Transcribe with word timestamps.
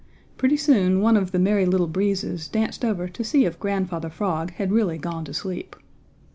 Pretty 0.35 0.57
soon 0.57 0.99
one 0.99 1.15
of 1.15 1.31
the 1.31 1.37
Merry 1.37 1.67
Little 1.67 1.85
Breezes 1.85 2.47
danced 2.47 2.83
over 2.83 3.07
to 3.07 3.23
see 3.23 3.45
if 3.45 3.59
Grandfather 3.59 4.09
Frog 4.09 4.49
had 4.53 4.71
really 4.71 4.97
gone 4.97 5.23
to 5.25 5.33
sleep. 5.35 5.75